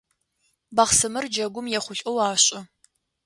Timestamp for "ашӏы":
2.29-2.59